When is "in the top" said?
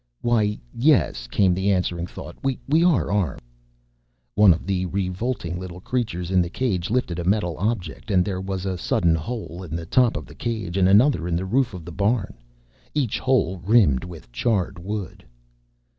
9.61-10.17